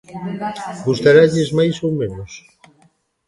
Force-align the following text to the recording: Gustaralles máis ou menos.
Gustaralles 0.87 1.49
máis 1.59 1.75
ou 1.85 1.91
menos. 2.01 2.31